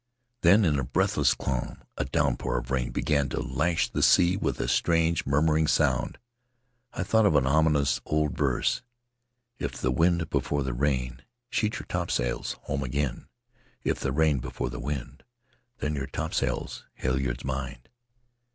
[0.41, 4.59] Then, in the breathless calm, a downpour of rain began to lash the sea with
[4.59, 6.17] a strange, murmuring sound.
[6.91, 8.81] I thought of an ominous old verse:
[9.59, 13.27] "If the wind before the rain, Sheet your topsails home again;
[13.83, 15.21] If the rain before the wind,
[15.77, 17.87] Then your topsail halyards mind.